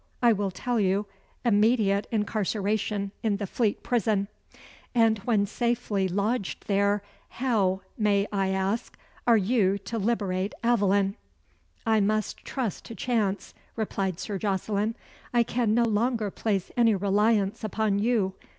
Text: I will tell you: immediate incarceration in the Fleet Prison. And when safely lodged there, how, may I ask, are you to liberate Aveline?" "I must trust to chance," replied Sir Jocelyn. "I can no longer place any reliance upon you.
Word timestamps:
I 0.19 0.33
will 0.33 0.49
tell 0.49 0.79
you: 0.79 1.05
immediate 1.45 2.07
incarceration 2.09 3.11
in 3.21 3.37
the 3.37 3.45
Fleet 3.45 3.83
Prison. 3.83 4.29
And 4.95 5.19
when 5.19 5.45
safely 5.45 6.07
lodged 6.07 6.65
there, 6.67 7.03
how, 7.29 7.81
may 7.99 8.25
I 8.31 8.47
ask, 8.47 8.97
are 9.27 9.37
you 9.37 9.77
to 9.77 9.99
liberate 9.99 10.55
Aveline?" 10.63 11.17
"I 11.85 11.99
must 11.99 12.37
trust 12.43 12.83
to 12.85 12.95
chance," 12.95 13.53
replied 13.75 14.19
Sir 14.19 14.39
Jocelyn. 14.39 14.95
"I 15.35 15.43
can 15.43 15.75
no 15.75 15.83
longer 15.83 16.31
place 16.31 16.71
any 16.75 16.95
reliance 16.95 17.63
upon 17.63 17.99
you. 17.99 18.33